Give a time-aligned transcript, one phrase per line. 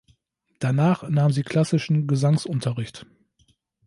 [0.57, 3.05] Danach nahm sie klassischen Gesangsunterricht.